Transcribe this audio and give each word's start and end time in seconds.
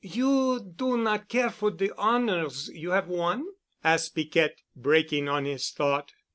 "You 0.03 0.59
do 0.59 0.97
not 0.97 1.29
care 1.29 1.51
for 1.51 1.69
de 1.69 1.93
honors 1.95 2.69
you 2.73 2.89
have 2.89 3.07
won?" 3.07 3.45
asked 3.83 4.15
Piquette, 4.15 4.57
breaking 4.75 5.29
on 5.29 5.45
his 5.45 5.69
thought. 5.69 6.11